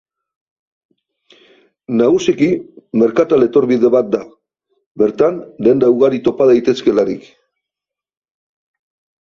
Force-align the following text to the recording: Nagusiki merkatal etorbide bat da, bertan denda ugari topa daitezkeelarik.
Nagusiki 1.99 2.47
merkatal 3.01 3.47
etorbide 3.49 3.91
bat 3.97 4.09
da, 4.17 4.23
bertan 5.03 5.39
denda 5.69 5.93
ugari 5.97 6.23
topa 6.29 6.51
daitezkeelarik. 6.55 7.31